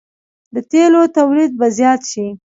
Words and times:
د 0.53 0.55
تیلو 0.71 1.01
تولید 1.17 1.51
به 1.59 1.67
زیات 1.77 2.01
شي. 2.11 2.25